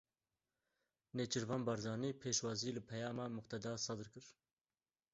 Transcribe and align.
Nêçîrvan 1.15 1.61
Barzanî 1.67 2.11
pêşwazî 2.21 2.69
li 2.75 2.81
peyama 2.89 3.25
Muqteda 3.35 3.73
Sedr 3.85 4.07
kir. 4.13 4.25